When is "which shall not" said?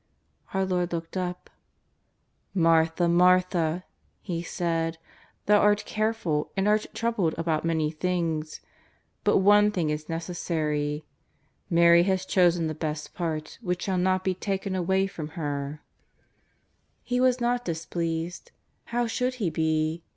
13.61-14.23